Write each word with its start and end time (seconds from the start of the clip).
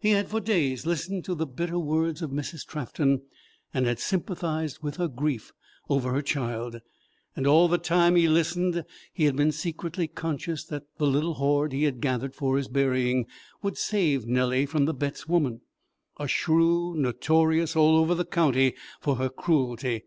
He 0.00 0.12
had 0.12 0.28
for 0.30 0.40
days 0.40 0.86
listened 0.86 1.26
to 1.26 1.34
the 1.34 1.44
bitter 1.46 1.78
words 1.78 2.22
of 2.22 2.30
Mrs. 2.30 2.66
Trafton, 2.66 3.20
and 3.74 3.84
had 3.84 3.98
sympathized 4.00 4.78
with 4.80 4.96
her 4.96 5.06
grief 5.06 5.52
over 5.90 6.12
her 6.14 6.22
child; 6.22 6.80
and 7.36 7.46
all 7.46 7.68
the 7.68 7.76
time 7.76 8.16
he 8.16 8.26
listened 8.26 8.86
he 9.12 9.24
had 9.24 9.36
been 9.36 9.52
secretly 9.52 10.08
conscious 10.08 10.64
that 10.64 10.84
the 10.96 11.06
little 11.06 11.34
hoard 11.34 11.74
he 11.74 11.84
had 11.84 12.00
gathered 12.00 12.34
for 12.34 12.56
his 12.56 12.68
burying 12.68 13.26
would 13.60 13.76
save 13.76 14.24
Nellie 14.26 14.64
from 14.64 14.86
the 14.86 14.94
Betts 14.94 15.28
woman, 15.28 15.60
a 16.18 16.26
shrew 16.26 16.94
notorious 16.96 17.76
all 17.76 17.98
over 17.98 18.14
the 18.14 18.24
county 18.24 18.74
for 19.02 19.16
her 19.16 19.28
cruelty. 19.28 20.04